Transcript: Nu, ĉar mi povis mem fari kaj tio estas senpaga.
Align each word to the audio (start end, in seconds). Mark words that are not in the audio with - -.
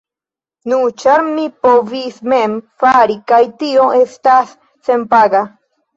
Nu, 0.71 0.77
ĉar 1.01 1.21
mi 1.27 1.43
povis 1.67 2.17
mem 2.35 2.55
fari 2.85 3.19
kaj 3.33 3.43
tio 3.63 3.87
estas 4.03 4.57
senpaga. 4.89 5.45